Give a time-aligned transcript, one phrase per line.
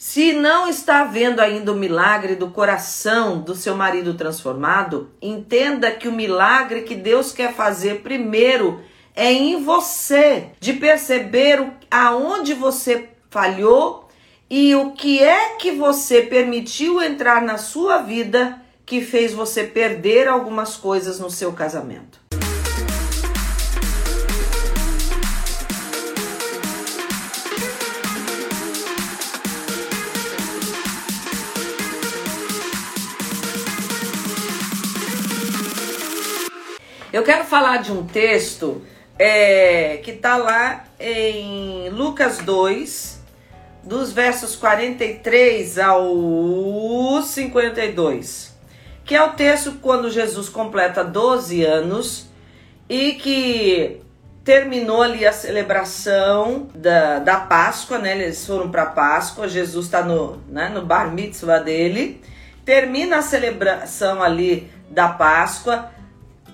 [0.00, 6.06] Se não está vendo ainda o milagre do coração do seu marido transformado, entenda que
[6.06, 8.80] o milagre que Deus quer fazer primeiro
[9.12, 14.08] é em você, de perceber aonde você falhou
[14.48, 20.28] e o que é que você permitiu entrar na sua vida que fez você perder
[20.28, 22.17] algumas coisas no seu casamento.
[37.18, 38.80] Eu quero falar de um texto
[39.18, 43.20] é, que está lá em Lucas 2,
[43.82, 48.56] dos versos 43 ao 52,
[49.04, 52.28] que é o texto quando Jesus completa 12 anos
[52.88, 54.00] e que
[54.44, 58.16] terminou ali a celebração da, da Páscoa, né?
[58.16, 62.22] Eles foram para Páscoa, Jesus está no, né, no bar mitzvah dele,
[62.64, 65.97] termina a celebração ali da Páscoa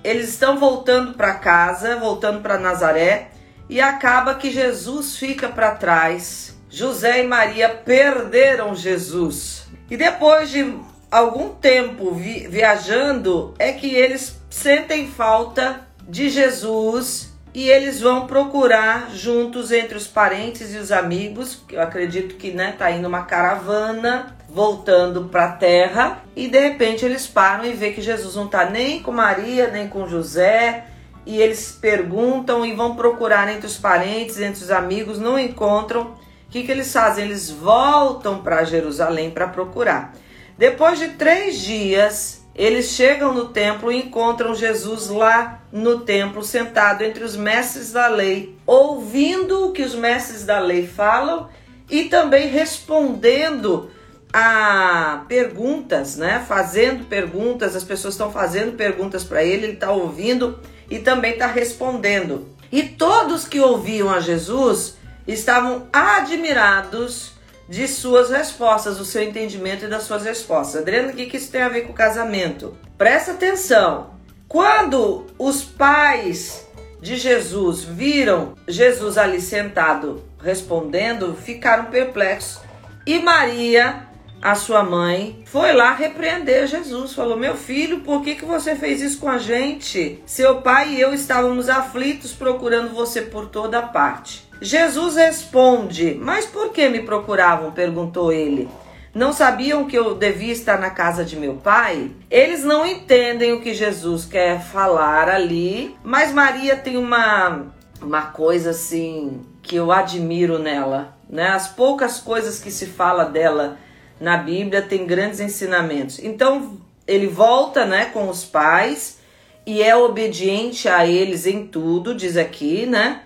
[0.05, 3.31] eles estão voltando para casa, voltando para Nazaré,
[3.69, 6.55] e acaba que Jesus fica para trás.
[6.69, 9.67] José e Maria perderam Jesus.
[9.91, 10.79] E depois de
[11.11, 19.11] algum tempo vi viajando, é que eles sentem falta de Jesus e eles vão procurar
[19.13, 24.37] juntos entre os parentes e os amigos, eu acredito que né, tá indo uma caravana
[24.49, 28.69] voltando para a terra e de repente eles param e vê que Jesus não está
[28.69, 30.87] nem com Maria, nem com José,
[31.25, 36.03] e eles perguntam e vão procurar entre os parentes, entre os amigos, não encontram.
[36.03, 37.25] O que, que eles fazem?
[37.25, 40.13] Eles voltam para Jerusalém para procurar.
[40.59, 47.03] Depois de três dias, eles chegam no templo e encontram Jesus lá no templo, sentado
[47.03, 51.49] entre os mestres da lei, ouvindo o que os mestres da lei falam
[51.91, 53.91] e também respondendo
[54.33, 56.45] a perguntas, né?
[56.47, 60.59] Fazendo perguntas, as pessoas estão fazendo perguntas para ele, ele está ouvindo
[60.91, 62.49] e também está respondendo.
[62.71, 67.34] E todos que ouviam a Jesus estavam admirados
[67.69, 70.83] de suas respostas, do seu entendimento e das suas respostas.
[70.83, 72.77] Adriano, o que, que isso tem a ver com casamento?
[72.97, 74.11] Presta atenção.
[74.49, 76.67] Quando os pais
[77.01, 82.61] de Jesus viram Jesus ali sentado respondendo, ficaram perplexos.
[83.07, 84.09] E Maria
[84.45, 87.15] a sua mãe foi lá repreender Jesus.
[87.15, 90.23] Falou: Meu filho, por que, que você fez isso com a gente?
[90.27, 94.47] Seu pai e eu estávamos aflitos procurando você por toda parte.
[94.65, 97.71] Jesus responde: Mas por que me procuravam?
[97.71, 98.67] perguntou ele.
[99.15, 102.11] Não sabiam que eu devia estar na casa de meu pai?
[102.31, 107.67] Eles não entendem o que Jesus quer falar ali, mas Maria tem uma,
[108.01, 111.49] uma coisa assim que eu admiro nela, né?
[111.49, 113.77] As poucas coisas que se fala dela
[114.19, 116.19] na Bíblia tem grandes ensinamentos.
[116.19, 119.19] Então ele volta, né, com os pais
[119.67, 123.21] e é obediente a eles em tudo, diz aqui, né?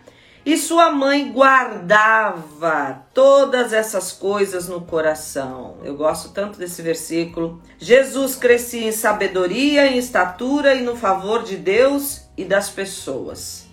[0.49, 5.77] E sua mãe guardava todas essas coisas no coração.
[5.85, 7.61] Eu gosto tanto desse versículo.
[7.79, 13.67] Jesus crescia em sabedoria, em estatura e no favor de Deus e das pessoas.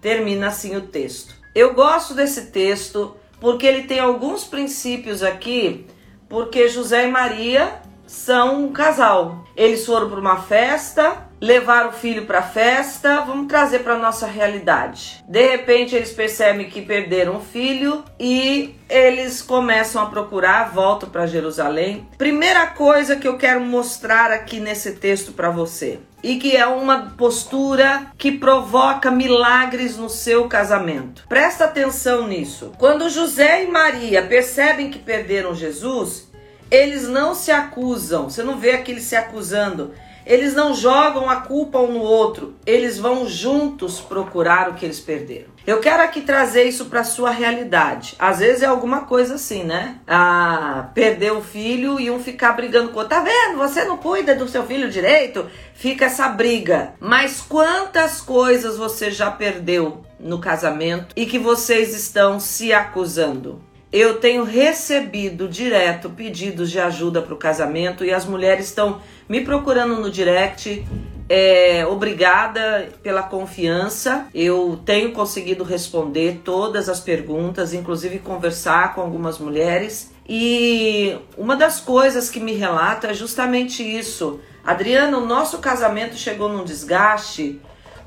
[0.00, 1.34] Termina assim o texto.
[1.54, 5.86] Eu gosto desse texto porque ele tem alguns princípios aqui
[6.30, 9.44] porque José e Maria são um casal.
[9.54, 14.28] Eles foram para uma festa, levaram o filho para a festa, vamos trazer para nossa
[14.28, 15.24] realidade.
[15.26, 21.26] De repente eles percebem que perderam o filho e eles começam a procurar, voltam para
[21.26, 22.06] Jerusalém.
[22.16, 27.12] Primeira coisa que eu quero mostrar aqui nesse texto para você e que é uma
[27.18, 31.24] postura que provoca milagres no seu casamento.
[31.28, 32.70] Presta atenção nisso.
[32.78, 36.30] Quando José e Maria percebem que perderam Jesus,
[36.70, 38.30] eles não se acusam.
[38.30, 39.92] Você não vê aqueles se acusando.
[40.26, 45.00] Eles não jogam a culpa um no outro, eles vão juntos procurar o que eles
[45.00, 45.52] perderam.
[45.64, 48.16] Eu quero aqui trazer isso para sua realidade.
[48.18, 49.96] Às vezes é alguma coisa assim, né?
[50.08, 53.16] Ah, perder o filho e um ficar brigando com o outro.
[53.16, 53.58] Tá vendo?
[53.58, 55.46] Você não cuida do seu filho direito?
[55.74, 56.94] Fica essa briga.
[56.98, 63.62] Mas quantas coisas você já perdeu no casamento e que vocês estão se acusando?
[63.92, 69.42] Eu tenho recebido direto pedidos de ajuda para o casamento e as mulheres estão me
[69.42, 70.84] procurando no direct.
[71.28, 74.26] É, obrigada pela confiança.
[74.34, 80.10] Eu tenho conseguido responder todas as perguntas, inclusive conversar com algumas mulheres.
[80.26, 84.40] E uma das coisas que me relata é justamente isso.
[84.64, 87.60] Adriana, o nosso casamento chegou num desgaste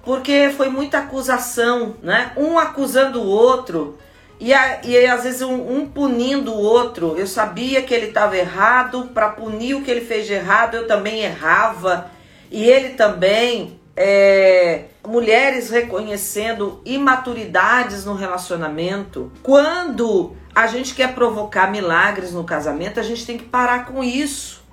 [0.04, 2.32] porque foi muita acusação, né?
[2.38, 3.98] Um acusando o outro
[4.40, 7.16] E, a, e às vezes um, um, punindo o outro.
[7.18, 10.88] Eu sabia que ele estava errado, para punir o que ele fez de errado, eu
[10.88, 12.12] também errava.
[12.52, 13.80] E ele também.
[13.98, 19.32] É, mulheres reconhecendo imaturidades no relacionamento.
[19.42, 24.64] Quando a gente quer provocar milagres no casamento, a gente tem que parar com isso.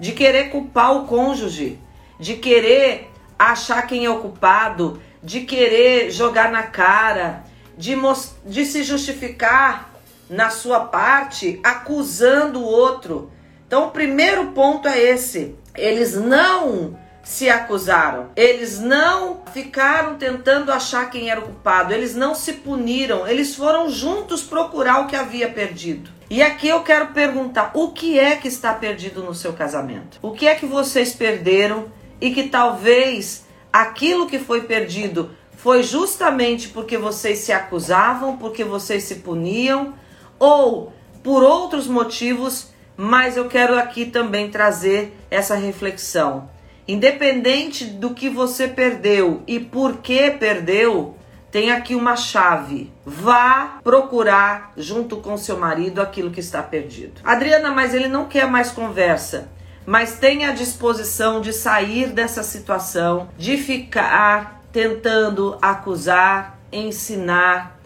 [0.00, 1.78] De querer culpar o cônjuge,
[2.18, 7.44] de querer achar quem é o culpado, de querer jogar na cara
[7.76, 7.96] de,
[8.44, 9.92] de se justificar
[10.28, 13.30] na sua parte, acusando o outro.
[13.66, 21.10] Então, o primeiro ponto é esse: eles não se acusaram, eles não ficaram tentando achar
[21.10, 25.48] quem era o culpado, eles não se puniram, eles foram juntos procurar o que havia
[25.48, 26.10] perdido.
[26.28, 30.18] E aqui eu quero perguntar: o que é que está perdido no seu casamento?
[30.22, 31.90] O que é que vocês perderam
[32.20, 39.04] e que talvez aquilo que foi perdido foi justamente porque vocês se acusavam, porque vocês
[39.04, 39.94] se puniam
[40.38, 40.92] ou
[41.22, 46.50] por outros motivos, mas eu quero aqui também trazer essa reflexão.
[46.86, 51.16] Independente do que você perdeu e por que perdeu,
[51.50, 52.92] tem aqui uma chave.
[53.06, 57.20] Vá procurar junto com seu marido aquilo que está perdido.
[57.24, 59.48] Adriana, mas ele não quer mais conversa.
[59.86, 67.78] Mas tenha a disposição de sair dessa situação, de ficar tentando acusar, ensinar.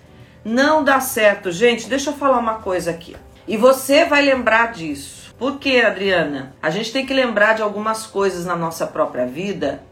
[0.42, 1.86] Não dá certo, gente.
[1.86, 3.14] Deixa eu falar uma coisa aqui.
[3.46, 5.34] E você vai lembrar disso.
[5.38, 6.56] Por quê, Adriana?
[6.62, 9.82] A gente tem que lembrar de algumas coisas na nossa própria vida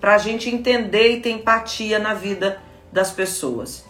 [0.00, 2.60] para a gente entender e ter empatia na vida
[2.92, 3.84] das pessoas.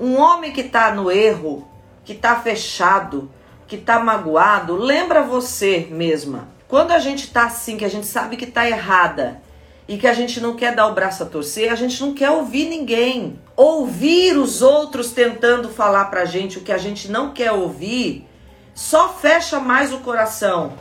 [0.00, 1.68] Um homem que está no erro,
[2.02, 3.30] que está fechado,
[3.66, 6.48] que está magoado, lembra você mesma.
[6.66, 9.42] Quando a gente está assim, que a gente sabe que está errada
[9.88, 12.30] e que a gente não quer dar o braço a torcer, a gente não quer
[12.30, 13.38] ouvir ninguém.
[13.56, 18.26] Ouvir os outros tentando falar pra gente o que a gente não quer ouvir
[18.74, 20.74] só fecha mais o coração.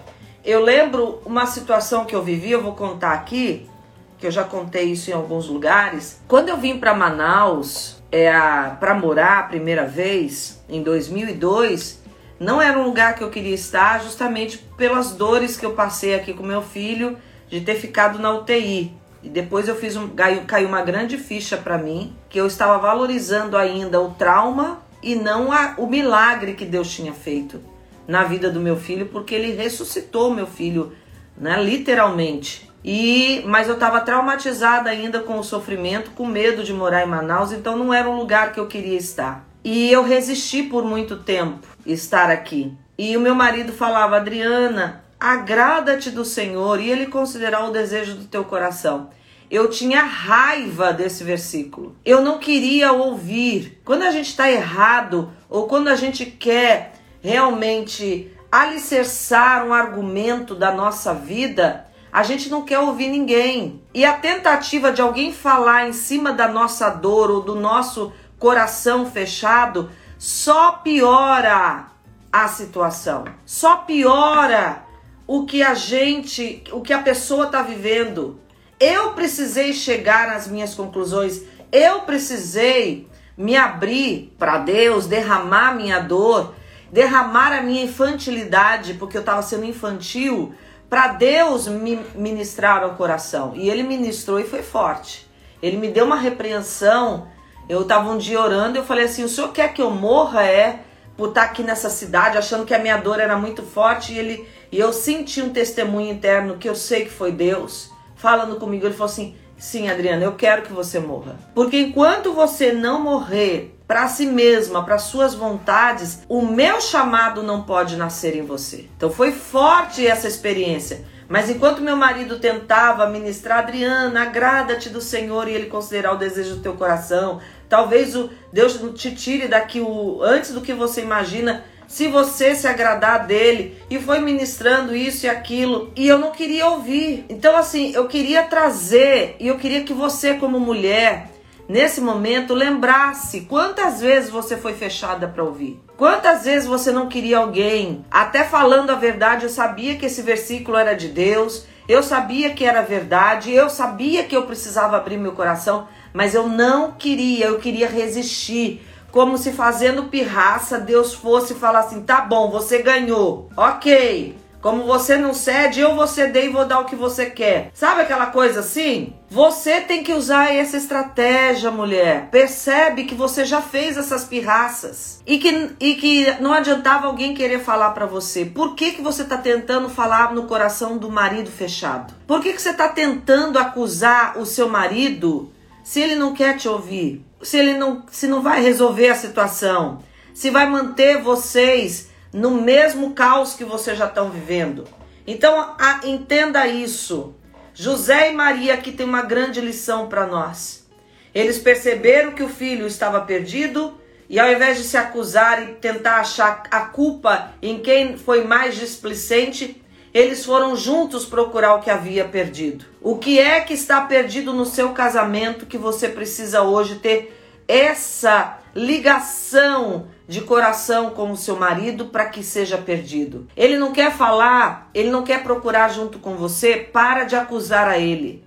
[0.44, 3.70] Eu lembro uma situação que eu vivi, eu vou contar aqui,
[4.18, 6.22] que eu já contei isso em alguns lugares.
[6.28, 8.32] Quando eu vim para Manaus, é,
[8.80, 12.04] para morar a primeira vez, em 2002,
[12.40, 16.34] não era um lugar que eu queria estar, justamente pelas dores que eu passei aqui
[16.34, 17.18] com meu filho
[17.50, 18.94] de ter ficado na UTI.
[19.24, 23.58] E depois eu fiz um caiu, uma grande ficha para mim que eu estava valorizando
[23.58, 27.60] ainda o trauma e não a, o milagre que Deus tinha feito
[28.08, 30.94] na vida do meu filho, porque ele ressuscitou meu filho,
[31.38, 32.70] né, literalmente.
[32.84, 37.52] E mas eu estava traumatizada ainda com o sofrimento, com medo de morar em Manaus,
[37.52, 39.44] então não era um lugar que eu queria estar.
[39.64, 42.72] E eu resisti por muito tempo estar aqui.
[42.96, 48.26] E o meu marido falava: "Adriana, agrada-te do Senhor e ele considerará o desejo do
[48.26, 49.10] teu coração.
[49.50, 51.96] Eu tinha raiva desse versículo.
[52.06, 53.82] Eu não queria ouvir.
[53.84, 56.94] Quando a gente está errado ou quando a gente quer
[57.24, 63.82] realmente alicerçar um argumento da nossa vida, a gente não quer ouvir ninguém.
[63.96, 69.10] E a tentativa de alguém falar em cima da nossa dor ou do nosso coração
[69.10, 69.90] fechado
[70.20, 71.88] só piora
[72.32, 74.85] a situação, só piora
[75.28, 78.40] o que a gente, o que a pessoa está vivendo.
[78.80, 81.42] Eu precisei chegar às minhas conclusões.
[81.72, 83.08] Eu precisei
[83.38, 86.54] me abrir para Deus, derramar minha dor,
[86.92, 90.54] derramar a minha infantilidade, porque eu estava sendo infantil,
[90.90, 93.54] para Deus me ministrar ao coração.
[93.56, 95.28] E Ele ministrou e foi forte.
[95.62, 97.28] Ele me deu uma repreensão.
[97.68, 100.44] Eu estava um dia orando e eu falei assim: o senhor quer que eu morra?
[100.44, 100.82] É
[101.18, 104.14] por estar tá aqui nessa cidade, achando que a minha dor era muito forte.
[104.14, 108.58] E ele e eu senti um testemunho interno que eu sei que foi Deus falando
[108.58, 108.86] comigo.
[108.86, 111.38] Ele falou assim: Sim, Adriana, eu quero que você morra.
[111.54, 117.64] Porque enquanto você não morrer para si mesma, para suas vontades, o meu chamado não
[117.64, 118.90] pode nascer em você.
[118.98, 121.06] Então foi forte essa experiência.
[121.28, 126.56] Mas enquanto meu marido tentava ministrar, Adriana, agrada-te do Senhor e ele considerar o desejo
[126.56, 127.40] do teu coração.
[127.68, 132.68] Talvez o Deus te tire daqui o antes do que você imagina se você se
[132.68, 137.26] agradar dele e foi ministrando isso e aquilo e eu não queria ouvir.
[137.30, 141.32] Então assim, eu queria trazer e eu queria que você como mulher
[141.68, 145.82] nesse momento lembrasse quantas vezes você foi fechada para ouvir.
[145.98, 150.78] Quantas vezes você não queria alguém, até falando a verdade, eu sabia que esse versículo
[150.78, 155.32] era de Deus, eu sabia que era verdade, eu sabia que eu precisava abrir meu
[155.32, 158.82] coração, mas eu não queria, eu queria resistir
[159.16, 164.36] como se fazendo pirraça, Deus fosse falar assim: tá bom, você ganhou, ok.
[164.62, 167.70] Como você não cede, eu vou ceder e vou dar o que você quer.
[167.74, 169.14] Sabe aquela coisa assim?
[169.30, 172.30] Você tem que usar essa estratégia, mulher.
[172.30, 177.60] Percebe que você já fez essas pirraças e que, e que não adiantava alguém querer
[177.60, 178.44] falar para você.
[178.44, 182.14] Por que, que você tá tentando falar no coração do marido fechado?
[182.28, 185.54] Por que, que você tá tentando acusar o seu marido
[185.84, 187.24] se ele não quer te ouvir?
[187.46, 190.00] Se ele não, se não vai resolver a situação?
[190.34, 194.86] Se vai manter vocês no mesmo caos que vocês já estão vivendo.
[195.28, 197.36] Então, a, entenda isso.
[197.72, 200.88] José e Maria aqui tem uma grande lição para nós.
[201.36, 203.94] Eles perceberam que o filho estava perdido
[204.28, 208.76] e ao invés de se acusar e tentar achar a culpa em quem foi mais
[208.76, 209.80] displicente,
[210.12, 212.86] eles foram juntos procurar o que havia perdido.
[213.02, 217.35] O que é que está perdido no seu casamento que você precisa hoje ter
[217.68, 223.48] essa ligação de coração com o seu marido para que seja perdido.
[223.56, 227.98] Ele não quer falar, ele não quer procurar junto com você, para de acusar a
[227.98, 228.44] ele.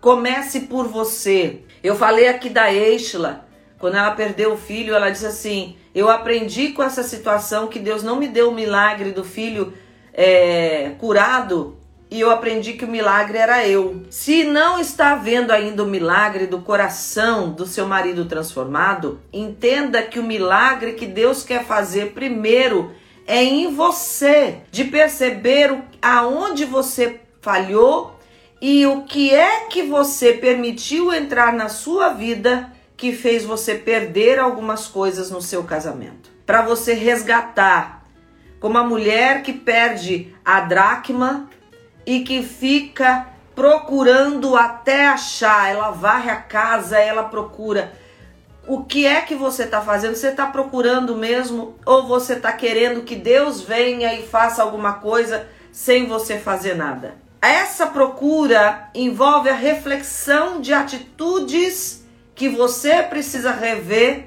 [0.00, 1.60] Comece por você.
[1.82, 3.46] Eu falei aqui da Eichla,
[3.78, 8.02] quando ela perdeu o filho, ela disse assim: Eu aprendi com essa situação que Deus
[8.02, 9.72] não me deu o milagre do filho
[10.12, 11.79] é, curado
[12.10, 14.02] e eu aprendi que o milagre era eu.
[14.10, 20.18] Se não está vendo ainda o milagre do coração do seu marido transformado, entenda que
[20.18, 22.90] o milagre que Deus quer fazer primeiro
[23.26, 28.18] é em você, de perceber aonde você falhou
[28.60, 34.38] e o que é que você permitiu entrar na sua vida que fez você perder
[34.38, 36.30] algumas coisas no seu casamento.
[36.44, 38.04] Para você resgatar,
[38.58, 41.48] como a mulher que perde a dracma
[42.06, 45.70] e que fica procurando até achar.
[45.70, 47.92] Ela varre a casa, ela procura.
[48.66, 50.14] O que é que você está fazendo?
[50.14, 55.46] Você está procurando mesmo ou você está querendo que Deus venha e faça alguma coisa
[55.72, 57.16] sem você fazer nada?
[57.42, 62.04] Essa procura envolve a reflexão de atitudes
[62.34, 64.26] que você precisa rever,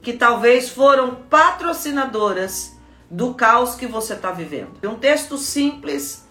[0.00, 2.72] que talvez foram patrocinadoras
[3.10, 4.72] do caos que você está vivendo.
[4.84, 6.23] Um texto simples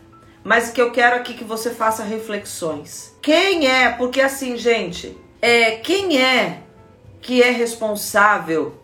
[0.44, 3.16] mas que eu quero aqui que você faça reflexões.
[3.22, 3.90] Quem é?
[3.90, 6.62] Porque assim, gente, é quem é
[7.22, 8.78] que é responsável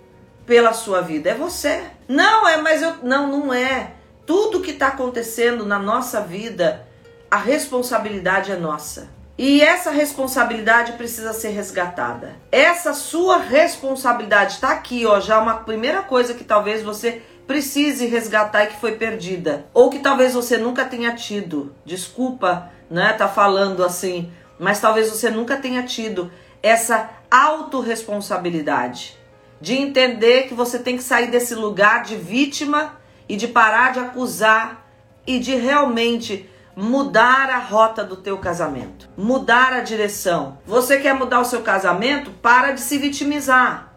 [0.45, 1.31] pela sua vida?
[1.31, 1.83] É você.
[2.07, 3.91] Não é, mas eu não, não é.
[4.25, 6.87] Tudo que está acontecendo na nossa vida,
[7.29, 9.09] a responsabilidade é nossa.
[9.37, 12.35] E essa responsabilidade precisa ser resgatada.
[12.51, 18.65] Essa sua responsabilidade está aqui, ó, já uma primeira coisa que talvez você precise resgatar
[18.65, 21.73] e que foi perdida, ou que talvez você nunca tenha tido.
[21.83, 29.17] Desculpa, né, tá falando assim, mas talvez você nunca tenha tido essa autorresponsabilidade
[29.59, 33.99] de entender que você tem que sair desse lugar de vítima e de parar de
[33.99, 34.87] acusar
[35.25, 40.59] e de realmente mudar a rota do teu casamento, mudar a direção.
[40.67, 42.29] Você quer mudar o seu casamento?
[42.29, 43.91] Para de se vitimizar.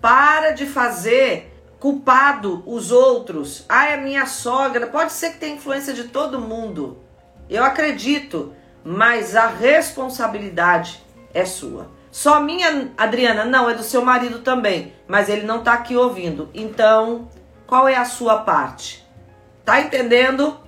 [0.00, 1.49] Para de fazer
[1.80, 3.64] culpado os outros.
[3.68, 4.86] Ah, é minha sogra.
[4.86, 6.98] Pode ser que tenha influência de todo mundo.
[7.48, 8.52] Eu acredito,
[8.84, 11.02] mas a responsabilidade
[11.34, 11.88] é sua.
[12.12, 16.50] Só minha, Adriana, não, é do seu marido também, mas ele não tá aqui ouvindo.
[16.52, 17.28] Então,
[17.66, 19.06] qual é a sua parte?
[19.64, 20.58] Tá entendendo?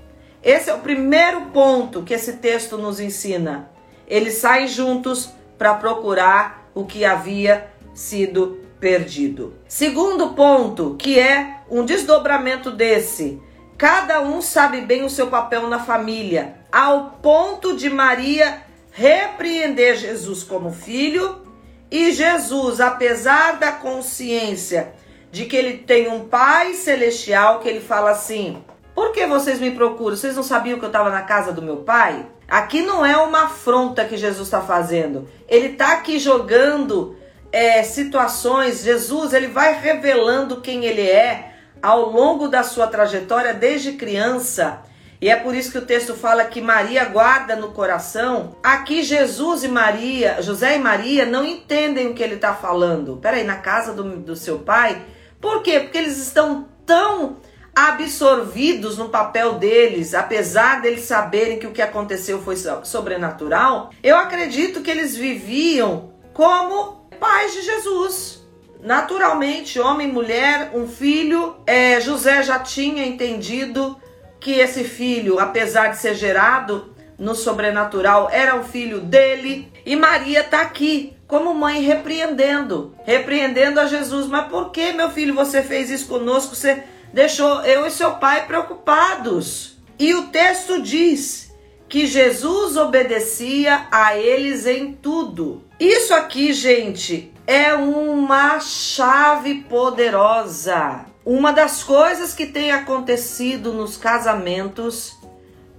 [0.42, 3.70] Esse é o primeiro ponto que esse texto nos ensina.
[4.06, 9.54] Eles saem juntos para procurar o que havia sido perdido.
[9.68, 13.40] Segundo ponto, que é um desdobramento desse.
[13.78, 18.60] Cada um sabe bem o seu papel na família, ao ponto de Maria
[18.90, 21.42] repreender Jesus como filho
[21.90, 24.92] e Jesus, apesar da consciência
[25.30, 28.64] de que ele tem um Pai celestial, que ele fala assim:
[28.96, 30.16] Por que vocês me procuram?
[30.16, 32.26] Vocês não sabiam que eu estava na casa do meu pai?
[32.48, 35.28] Aqui não é uma afronta que Jesus está fazendo.
[35.48, 37.16] Ele está aqui jogando
[37.52, 43.92] é, situações, Jesus ele vai revelando quem ele é ao longo da sua trajetória desde
[43.92, 44.80] criança.
[45.20, 48.56] E é por isso que o texto fala que Maria guarda no coração.
[48.62, 53.18] Aqui Jesus e Maria, José e Maria não entendem o que ele está falando.
[53.18, 55.00] Peraí, na casa do, do seu pai?
[55.40, 55.78] Por quê?
[55.78, 57.36] Porque eles estão tão
[57.74, 63.90] absorvidos no papel deles, apesar deles saberem que o que aconteceu foi sobrenatural.
[64.02, 68.42] Eu acredito que eles viviam como pais de Jesus.
[68.82, 71.54] Naturalmente, homem mulher, um filho.
[71.64, 73.96] É, José já tinha entendido
[74.40, 79.72] que esse filho, apesar de ser gerado no sobrenatural, era um filho dele.
[79.86, 84.26] E Maria está aqui como mãe repreendendo, repreendendo a Jesus.
[84.26, 86.56] Mas por que, meu filho, você fez isso conosco?
[86.56, 89.78] Você deixou eu e seu pai preocupados.
[89.96, 91.51] E o texto diz
[91.92, 95.62] que Jesus obedecia a eles em tudo.
[95.78, 101.04] Isso aqui, gente, é uma chave poderosa.
[101.22, 105.18] Uma das coisas que tem acontecido nos casamentos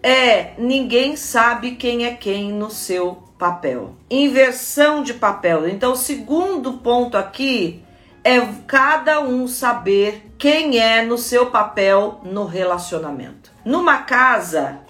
[0.03, 3.95] é ninguém sabe quem é quem no seu papel.
[4.07, 5.67] Inversão de papel.
[5.67, 7.83] Então, o segundo ponto aqui
[8.23, 13.51] é cada um saber quem é no seu papel no relacionamento.
[13.65, 14.82] Numa casa,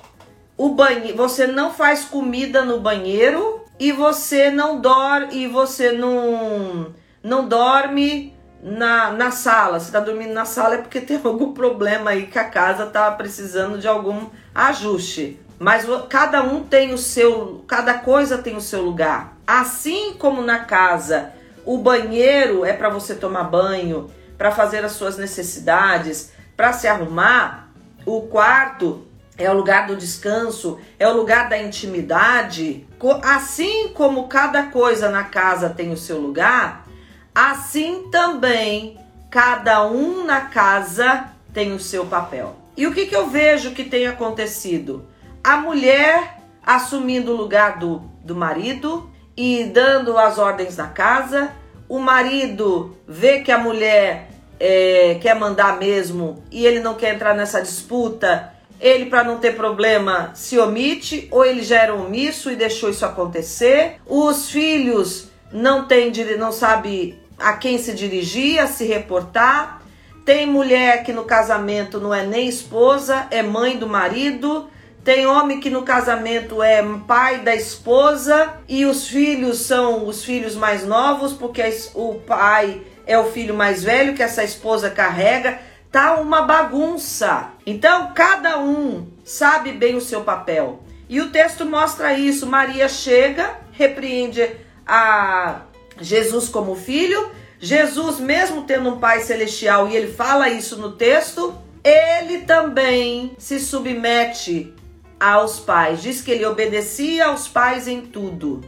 [0.66, 0.78] o
[1.14, 8.34] você não faz comida no banheiro e você não dorme e você não não dorme
[8.62, 9.78] na, na sala.
[9.78, 13.12] Você está dormindo na sala é porque tem algum problema aí que a casa está
[13.12, 15.38] precisando de algum ajuste.
[15.60, 19.38] Mas cada um tem o seu, cada coisa tem o seu lugar.
[19.46, 21.34] Assim como na casa,
[21.66, 27.68] o banheiro é para você tomar banho, para fazer as suas necessidades, para se arrumar.
[28.06, 29.06] O quarto
[29.38, 32.88] é o lugar do descanso, é o lugar da intimidade.
[33.24, 36.86] Assim como cada coisa na casa tem o seu lugar,
[37.34, 38.98] assim também
[39.30, 42.56] cada um na casa tem o seu papel.
[42.78, 45.08] E o que, que eu vejo que tem acontecido?
[45.44, 51.52] A mulher assumindo o lugar do, do marido e dando as ordens da casa.
[51.90, 57.36] O marido vê que a mulher é, quer mandar mesmo e ele não quer entrar
[57.36, 58.53] nessa disputa.
[58.84, 63.06] Ele, para não ter problema, se omite ou ele já era omisso e deixou isso
[63.06, 63.96] acontecer.
[64.06, 69.82] Os filhos não tem, não sabe a quem se dirigir, a se reportar.
[70.26, 74.68] Tem mulher que no casamento não é nem esposa, é mãe do marido.
[75.02, 80.56] Tem homem que no casamento é pai da esposa e os filhos são os filhos
[80.56, 81.62] mais novos, porque
[81.96, 85.58] o pai é o filho mais velho que essa esposa carrega.
[85.94, 87.52] Tá uma bagunça.
[87.66, 90.84] Então, cada um sabe bem o seu papel.
[91.08, 92.46] E o texto mostra isso.
[92.46, 94.50] Maria chega, repreende
[94.86, 95.62] a
[96.02, 97.32] Jesus como filho
[97.64, 103.58] Jesus, mesmo tendo um Pai celestial, e ele fala isso no texto, ele também se
[103.58, 104.74] submete
[105.18, 106.02] aos pais.
[106.02, 108.60] Diz que ele obedecia aos pais em tudo.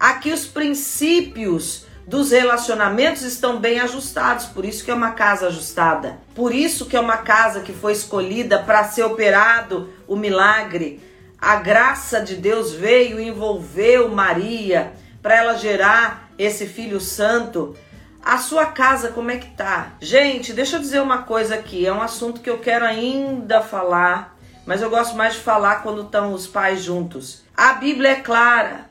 [0.00, 6.16] Aqui os princípios dos relacionamentos estão bem ajustados, por isso que é uma casa ajustada.
[6.34, 11.02] Por isso que é uma casa que foi escolhida para ser operado o milagre.
[11.38, 17.76] A graça de Deus veio e envolveu Maria para ela gerar esse filho santo.
[18.24, 19.92] A sua casa, como é que tá?
[20.00, 21.86] Gente, deixa eu dizer uma coisa aqui.
[21.86, 26.00] É um assunto que eu quero ainda falar, mas eu gosto mais de falar quando
[26.00, 27.42] estão os pais juntos.
[27.54, 28.87] A Bíblia é clara.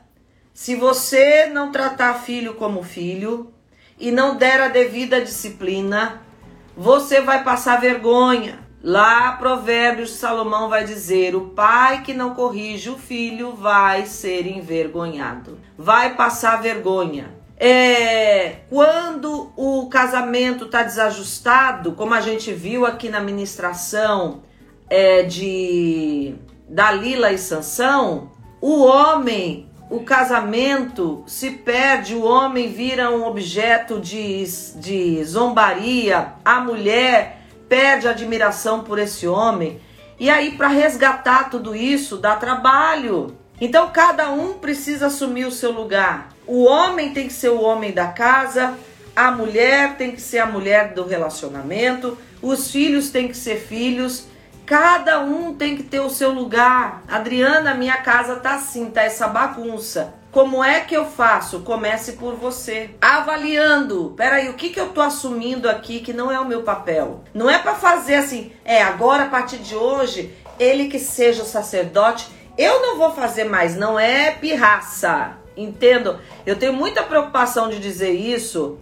[0.58, 3.52] Se você não tratar filho como filho
[3.96, 6.20] e não der a devida disciplina,
[6.76, 8.58] você vai passar vergonha.
[8.82, 15.60] Lá, Provérbios Salomão vai dizer: o pai que não corrige o filho vai ser envergonhado,
[15.76, 23.20] vai passar vergonha é, quando o casamento está desajustado, como a gente viu aqui na
[23.20, 24.42] ministração
[24.90, 26.34] é, de
[26.68, 34.44] Dalila e Sansão, o homem, o casamento se perde, o homem vira um objeto de,
[34.76, 39.80] de zombaria, a mulher perde admiração por esse homem.
[40.20, 43.36] E aí, para resgatar tudo isso, dá trabalho.
[43.60, 46.30] Então, cada um precisa assumir o seu lugar.
[46.46, 48.74] O homem tem que ser o homem da casa,
[49.16, 54.26] a mulher tem que ser a mulher do relacionamento, os filhos têm que ser filhos,
[54.68, 57.02] cada um tem que ter o seu lugar.
[57.08, 60.12] Adriana, minha casa tá assim, tá essa bagunça.
[60.30, 61.60] Como é que eu faço?
[61.60, 62.90] Comece por você.
[63.00, 64.12] Avaliando.
[64.14, 67.24] Peraí, o que, que eu tô assumindo aqui que não é o meu papel?
[67.32, 71.46] Não é para fazer assim, é agora a partir de hoje, ele que seja o
[71.46, 72.28] sacerdote.
[72.58, 75.38] Eu não vou fazer mais, não é pirraça.
[75.56, 76.18] Entendo.
[76.44, 78.78] Eu tenho muita preocupação de dizer isso,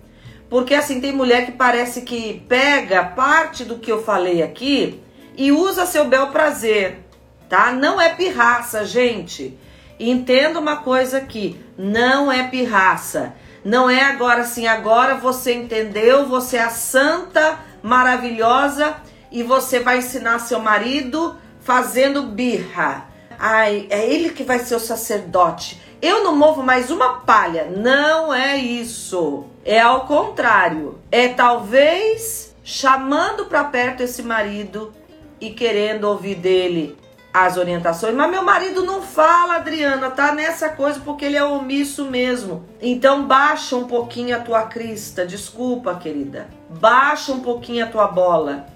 [0.50, 5.05] porque assim tem mulher que parece que pega parte do que eu falei aqui
[5.36, 7.00] e usa seu bel prazer,
[7.48, 7.72] tá?
[7.72, 9.58] Não é pirraça, gente.
[9.98, 13.34] Entenda uma coisa aqui, não é pirraça.
[13.64, 18.96] Não é agora assim, agora você entendeu, você é a santa maravilhosa
[19.30, 23.08] e você vai ensinar seu marido fazendo birra.
[23.38, 25.82] Ai, é ele que vai ser o sacerdote.
[26.00, 27.64] Eu não movo mais uma palha.
[27.64, 29.44] Não é isso.
[29.64, 31.00] É ao contrário.
[31.10, 34.92] É talvez chamando para perto esse marido
[35.40, 36.96] e querendo ouvir dele
[37.32, 38.14] as orientações.
[38.14, 42.64] Mas meu marido não fala, Adriana, tá nessa coisa porque ele é omisso mesmo.
[42.80, 45.26] Então baixa um pouquinho a tua crista.
[45.26, 46.48] Desculpa, querida.
[46.70, 48.66] Baixa um pouquinho a tua bola.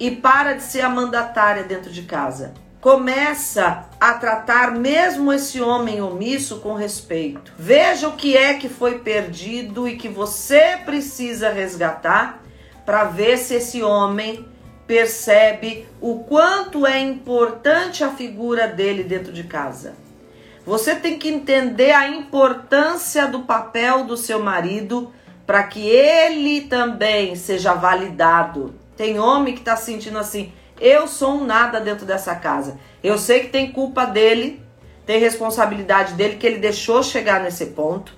[0.00, 2.54] E para de ser a mandatária dentro de casa.
[2.82, 7.52] começa a tratar mesmo esse homem omisso com respeito.
[7.56, 12.42] Veja o que é que foi perdido e que você precisa resgatar
[12.84, 14.44] para ver se esse homem
[14.92, 19.94] percebe o quanto é importante a figura dele dentro de casa.
[20.66, 25.10] Você tem que entender a importância do papel do seu marido
[25.46, 28.74] para que ele também seja validado.
[28.94, 32.78] Tem homem que está sentindo assim: eu sou um nada dentro dessa casa.
[33.02, 34.62] Eu sei que tem culpa dele,
[35.06, 38.14] tem responsabilidade dele que ele deixou chegar nesse ponto,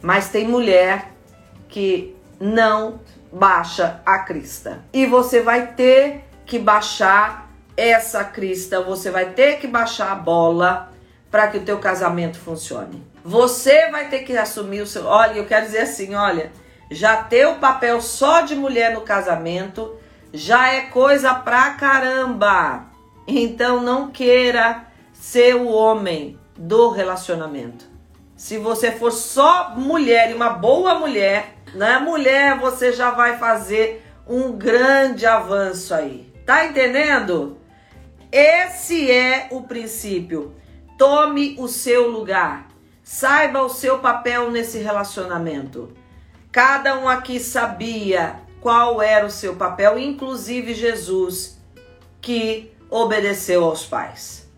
[0.00, 1.10] mas tem mulher
[1.68, 3.00] que não
[3.32, 4.84] baixa a crista.
[4.92, 10.92] E você vai ter que baixar essa crista, você vai ter que baixar a bola
[11.30, 13.02] para que o teu casamento funcione.
[13.24, 16.52] Você vai ter que assumir o seu, olha, eu quero dizer assim, olha,
[16.90, 19.96] já ter o papel só de mulher no casamento
[20.32, 22.86] já é coisa pra caramba.
[23.26, 27.86] Então não queira ser o homem do relacionamento.
[28.36, 31.98] Se você for só mulher e uma boa mulher, né?
[31.98, 36.32] Mulher, você já vai fazer um grande avanço aí.
[36.46, 37.58] Tá entendendo?
[38.30, 40.54] Esse é o princípio.
[40.98, 42.68] Tome o seu lugar.
[43.02, 45.92] Saiba o seu papel nesse relacionamento.
[46.50, 51.58] Cada um aqui sabia qual era o seu papel, inclusive Jesus,
[52.20, 54.48] que obedeceu aos pais.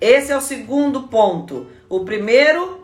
[0.00, 1.66] Esse é o segundo ponto.
[1.88, 2.79] O primeiro,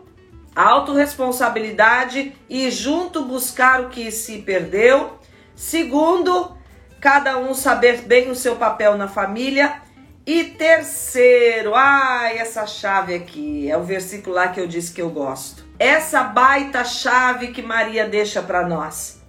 [0.57, 5.19] autorresponsabilidade e junto buscar o que se perdeu.
[5.55, 6.57] Segundo,
[6.99, 9.83] cada um saber bem o seu papel na família.
[10.25, 15.11] E terceiro, ai, essa chave aqui, é o versículo lá que eu disse que eu
[15.11, 15.63] gosto.
[15.77, 19.21] Essa baita chave que Maria deixa para nós.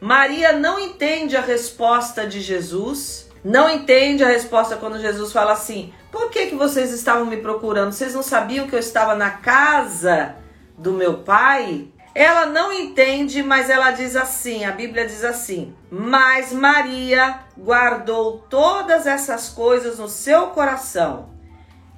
[0.00, 5.92] Maria não entende a resposta de Jesus, não entende a resposta quando Jesus fala assim:
[6.12, 7.92] por que, que vocês estavam me procurando?
[7.92, 10.45] Vocês não sabiam que eu estava na casa
[10.76, 11.88] do meu pai?
[12.14, 19.06] Ela não entende, mas ela diz assim: a Bíblia diz assim, mas Maria guardou todas
[19.06, 21.30] essas coisas no seu coração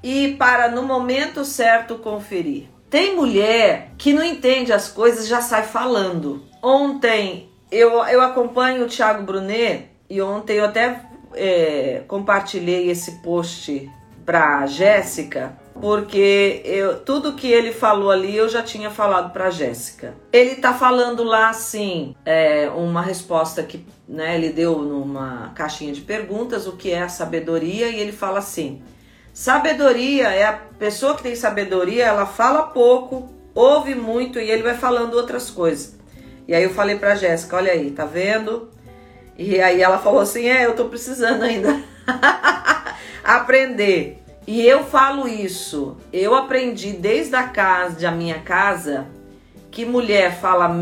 [0.03, 2.69] e para no momento certo conferir.
[2.91, 6.43] Tem mulher que não entende as coisas já sai falando.
[6.63, 11.03] Ontem eu, eu acompanho o Thiago Brunet e ontem eu até
[11.35, 13.91] é, compartilhei esse post
[14.25, 20.15] para Jéssica, porque eu, tudo que ele falou ali eu já tinha falado para Jéssica.
[20.33, 26.01] Ele tá falando lá assim, é, uma resposta que né, ele deu numa caixinha de
[26.01, 28.83] perguntas, o que é a sabedoria, e ele fala assim:
[29.33, 34.75] sabedoria é a pessoa que tem sabedoria, ela fala pouco, ouve muito e ele vai
[34.75, 35.97] falando outras coisas.
[36.47, 38.71] E aí eu falei para Jéssica, olha aí, tá vendo?
[39.37, 41.81] E aí ela falou assim: "É, eu tô precisando ainda
[43.23, 44.18] aprender".
[44.49, 45.99] E eu falo isso.
[46.11, 49.07] Eu aprendi desde a casa, da minha casa,
[49.71, 50.75] que mulher fala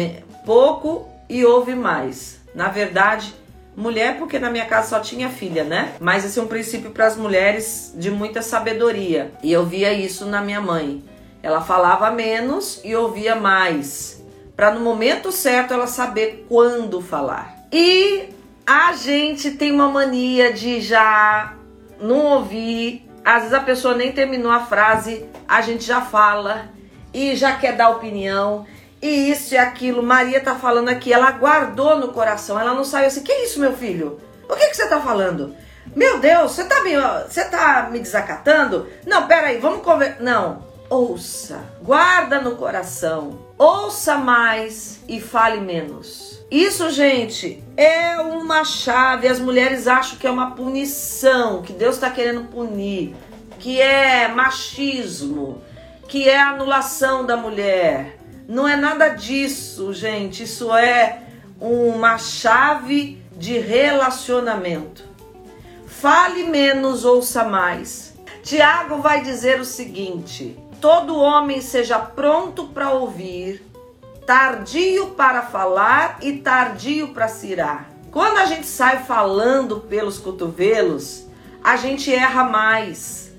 [0.44, 2.38] pouco e ouve mais.
[2.54, 3.34] Na verdade,
[3.76, 5.94] mulher porque na minha casa só tinha filha, né?
[5.98, 9.32] Mas esse é um princípio para as mulheres de muita sabedoria.
[9.42, 11.02] E eu via isso na minha mãe.
[11.42, 14.24] Ela falava menos e ouvia mais,
[14.54, 17.66] para no momento certo ela saber quando falar.
[17.72, 18.28] E
[18.64, 21.56] a gente tem uma mania de já
[22.00, 23.05] não ouvir.
[23.26, 26.68] Às vezes a pessoa nem terminou a frase, a gente já fala
[27.12, 28.64] e já quer dar opinião.
[29.02, 33.08] E isso e aquilo, Maria tá falando aqui, ela guardou no coração, ela não saiu
[33.08, 34.20] assim, que isso, meu filho?
[34.48, 35.56] O que, que você tá falando?
[35.94, 36.92] Meu Deus, você tá me,
[37.28, 38.88] você tá me desacatando?
[39.04, 40.22] Não, peraí, vamos conversar.
[40.22, 46.35] Não, ouça, guarda no coração, ouça mais e fale menos.
[46.50, 49.26] Isso, gente, é uma chave.
[49.26, 53.16] As mulheres acham que é uma punição, que Deus está querendo punir,
[53.58, 55.60] que é machismo,
[56.08, 58.18] que é anulação da mulher.
[58.48, 60.44] Não é nada disso, gente.
[60.44, 61.22] Isso é
[61.60, 65.04] uma chave de relacionamento.
[65.86, 68.14] Fale menos, ouça mais.
[68.44, 73.65] Tiago vai dizer o seguinte: todo homem seja pronto para ouvir,
[74.26, 77.88] tardio para falar e tardio para cirar.
[78.10, 81.26] Quando a gente sai falando pelos cotovelos,
[81.62, 83.32] a gente erra mais.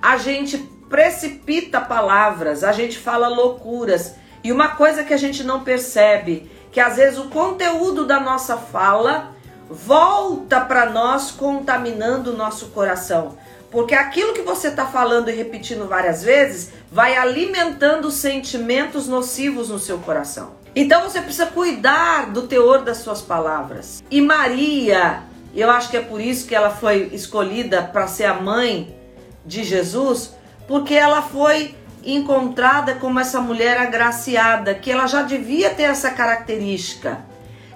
[0.00, 0.56] A gente
[0.88, 4.14] precipita palavras, a gente fala loucuras.
[4.42, 8.56] E uma coisa que a gente não percebe, que às vezes o conteúdo da nossa
[8.56, 9.34] fala
[9.68, 13.36] volta para nós contaminando o nosso coração.
[13.70, 19.78] Porque aquilo que você está falando e repetindo várias vezes vai alimentando sentimentos nocivos no
[19.78, 20.52] seu coração.
[20.74, 24.02] Então você precisa cuidar do teor das suas palavras.
[24.10, 25.22] E Maria,
[25.54, 28.96] eu acho que é por isso que ela foi escolhida para ser a mãe
[29.44, 30.34] de Jesus,
[30.68, 37.18] porque ela foi encontrada como essa mulher agraciada, que ela já devia ter essa característica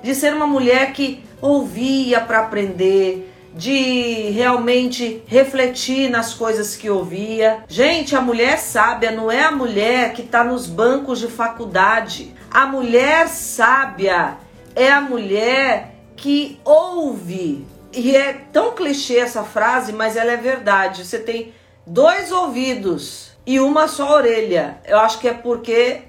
[0.02, 7.62] de ser uma mulher que ouvia para aprender, de realmente refletir nas coisas que ouvia.
[7.68, 12.34] Gente, a mulher sábia não é a mulher que está nos bancos de faculdade.
[12.50, 14.36] A mulher sábia
[14.74, 17.64] é a mulher que ouve.
[17.92, 21.04] E é tão clichê essa frase, mas ela é verdade.
[21.04, 21.54] Você tem
[21.86, 24.78] dois ouvidos e uma só orelha.
[24.84, 26.02] Eu acho que é porque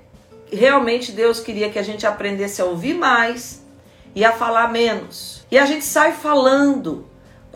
[0.51, 3.63] realmente Deus queria que a gente aprendesse a ouvir mais
[4.15, 5.45] e a falar menos.
[5.51, 7.05] E a gente sai falando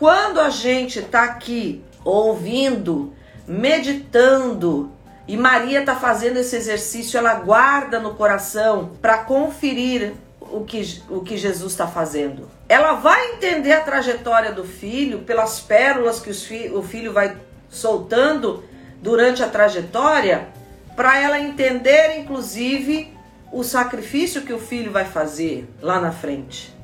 [0.00, 3.12] quando a gente está aqui ouvindo,
[3.46, 4.90] meditando,
[5.28, 11.20] e Maria está fazendo esse exercício, ela guarda no coração para conferir o que, o
[11.20, 12.48] que Jesus está fazendo.
[12.66, 17.36] Ela vai entender a trajetória do filho pelas pérolas que fi, o filho vai
[17.68, 18.64] soltando
[19.02, 20.48] durante a trajetória,
[20.96, 23.14] para ela entender, inclusive,
[23.52, 26.79] o sacrifício que o filho vai fazer lá na frente.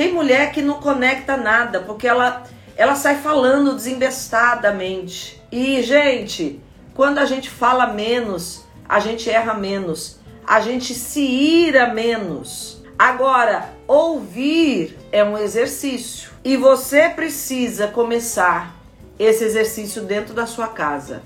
[0.00, 5.38] Tem mulher que não conecta nada, porque ela, ela sai falando desembestadamente.
[5.52, 6.58] E, gente,
[6.94, 12.82] quando a gente fala menos, a gente erra menos, a gente se ira menos.
[12.98, 18.74] Agora, ouvir é um exercício e você precisa começar
[19.18, 21.22] esse exercício dentro da sua casa.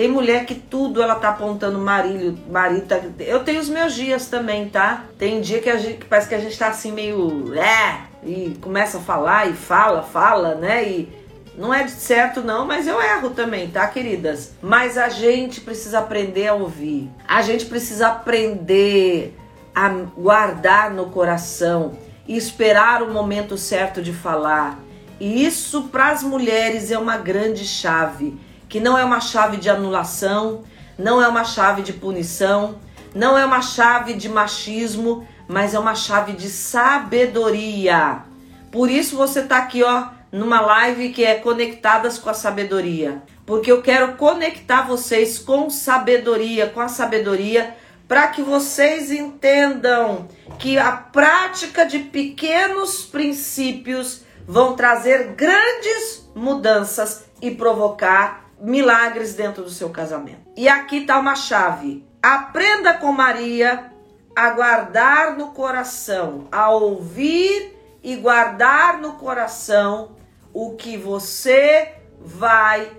[0.00, 2.98] Tem mulher que tudo ela tá apontando marido, marido tá...
[3.18, 5.04] Eu tenho os meus dias também, tá?
[5.18, 7.52] Tem dia que, gente, que parece que a gente tá assim meio.
[7.54, 10.88] É, e começa a falar e fala, fala, né?
[10.88, 11.12] E
[11.54, 14.54] não é certo não, mas eu erro também, tá, queridas?
[14.62, 17.10] Mas a gente precisa aprender a ouvir.
[17.28, 19.36] A gente precisa aprender
[19.74, 21.92] a guardar no coração
[22.26, 24.78] e esperar o momento certo de falar.
[25.20, 29.68] E isso para as mulheres é uma grande chave que não é uma chave de
[29.68, 30.62] anulação,
[30.96, 32.76] não é uma chave de punição,
[33.12, 38.22] não é uma chave de machismo, mas é uma chave de sabedoria.
[38.70, 43.72] Por isso você está aqui, ó, numa live que é conectadas com a sabedoria, porque
[43.72, 50.28] eu quero conectar vocês com sabedoria, com a sabedoria, para que vocês entendam
[50.60, 59.70] que a prática de pequenos princípios vão trazer grandes mudanças e provocar milagres dentro do
[59.70, 60.40] seu casamento.
[60.56, 62.06] E aqui está uma chave.
[62.22, 63.90] Aprenda com Maria
[64.36, 70.16] a guardar no coração, a ouvir e guardar no coração
[70.52, 72.90] o que você vai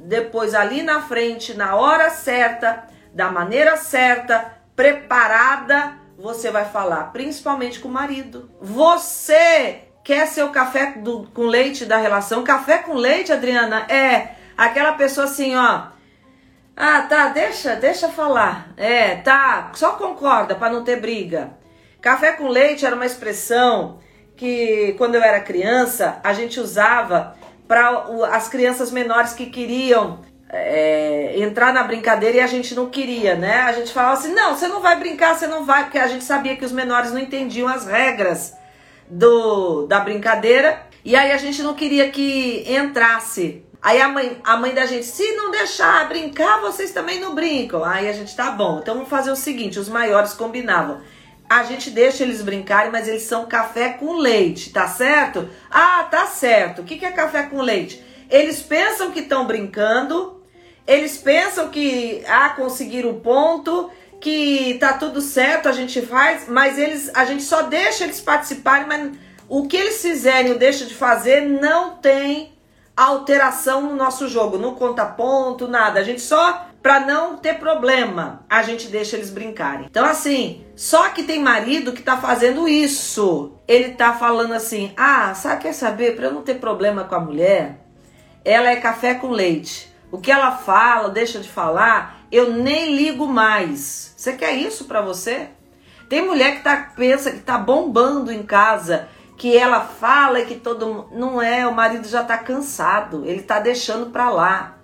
[0.00, 7.80] depois ali na frente, na hora certa, da maneira certa, preparada, você vai falar, principalmente
[7.80, 8.50] com o marido.
[8.60, 12.44] Você quer ser o café do, com leite da relação?
[12.44, 15.88] Café com leite, Adriana, é Aquela pessoa assim, ó.
[16.76, 18.72] Ah, tá, deixa, deixa falar.
[18.76, 21.50] É, tá, só concorda para não ter briga.
[22.00, 23.98] Café com leite era uma expressão
[24.36, 27.34] que quando eu era criança a gente usava
[27.66, 33.34] para as crianças menores que queriam é, entrar na brincadeira e a gente não queria,
[33.34, 33.62] né?
[33.62, 36.24] A gente falava assim: não, você não vai brincar, você não vai, porque a gente
[36.24, 38.54] sabia que os menores não entendiam as regras
[39.08, 44.56] do da brincadeira e aí a gente não queria que entrasse Aí a mãe, a
[44.56, 47.84] mãe da gente, se não deixar brincar, vocês também não brincam.
[47.84, 48.80] Aí a gente tá bom.
[48.80, 51.02] Então vamos fazer o seguinte: os maiores combinavam.
[51.48, 55.48] A gente deixa eles brincarem, mas eles são café com leite, tá certo?
[55.70, 56.82] Ah, tá certo.
[56.82, 58.02] O que, que é café com leite?
[58.28, 60.42] Eles pensam que estão brincando,
[60.84, 63.88] eles pensam que ah, conseguiram o ponto,
[64.20, 68.88] que tá tudo certo, a gente faz, mas eles a gente só deixa eles participarem,
[68.88, 69.12] mas
[69.48, 72.55] o que eles fizerem ou deixam de fazer não tem
[72.96, 76.00] alteração no nosso jogo, não conta ponto, nada.
[76.00, 79.86] A gente só para não ter problema, a gente deixa eles brincarem.
[79.90, 83.52] Então assim, só que tem marido que tá fazendo isso.
[83.68, 87.20] Ele tá falando assim: "Ah, sabe quer saber, para eu não ter problema com a
[87.20, 87.80] mulher,
[88.44, 89.94] ela é café com leite.
[90.10, 94.14] O que ela fala, deixa de falar, eu nem ligo mais.
[94.16, 95.48] Você quer isso para você?
[96.08, 101.08] Tem mulher que tá pensa que tá bombando em casa que ela fala que todo
[101.12, 104.78] não é, o marido já está cansado, ele está deixando para lá,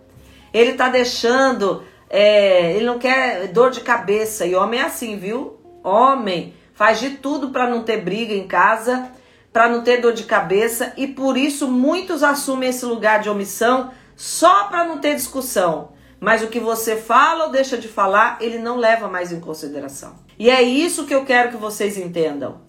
[0.52, 5.58] ele está deixando, é, ele não quer dor de cabeça e homem é assim, viu?
[5.82, 9.10] Homem faz de tudo para não ter briga em casa,
[9.50, 13.90] para não ter dor de cabeça e por isso muitos assumem esse lugar de omissão
[14.14, 15.92] só para não ter discussão.
[16.20, 20.14] Mas o que você fala ou deixa de falar, ele não leva mais em consideração.
[20.38, 22.60] E é isso que eu quero que vocês entendam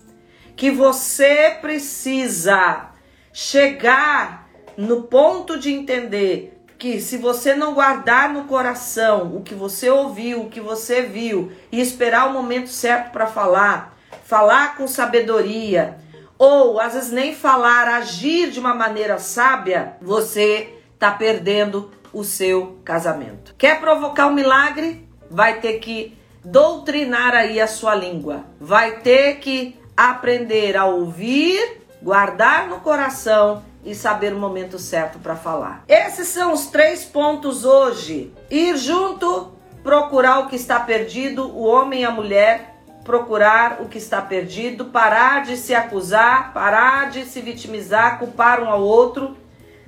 [0.56, 2.92] que você precisa
[3.32, 9.90] chegar no ponto de entender que se você não guardar no coração o que você
[9.90, 15.98] ouviu, o que você viu e esperar o momento certo para falar, falar com sabedoria,
[16.38, 22.80] ou às vezes nem falar, agir de uma maneira sábia, você está perdendo o seu
[22.84, 23.56] casamento.
[23.58, 25.08] Quer provocar um milagre?
[25.30, 28.44] Vai ter que doutrinar aí a sua língua.
[28.60, 35.36] Vai ter que aprender a ouvir, guardar no coração e saber o momento certo para
[35.36, 35.84] falar.
[35.88, 38.34] Esses são os três pontos hoje.
[38.50, 39.52] Ir junto,
[39.84, 44.86] procurar o que está perdido, o homem e a mulher procurar o que está perdido,
[44.86, 49.38] parar de se acusar, parar de se vitimizar, culpar um ao outro.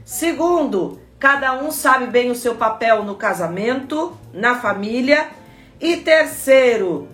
[0.04, 5.28] Segundo, cada um sabe bem o seu papel no casamento, na família.
[5.80, 7.08] E terceiro,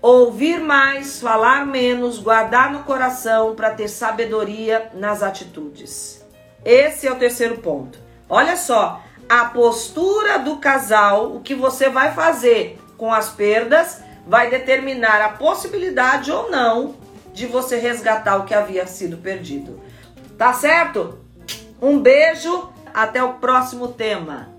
[0.00, 6.24] ouvir mais, falar menos, guardar no coração para ter sabedoria nas atitudes.
[6.64, 7.98] Esse é o terceiro ponto.
[8.28, 14.50] Olha só, a postura do casal, o que você vai fazer com as perdas, vai
[14.50, 16.96] determinar a possibilidade ou não
[17.32, 19.80] de você resgatar o que havia sido perdido.
[20.36, 21.18] Tá certo?
[21.80, 24.57] Um beijo, até o próximo tema.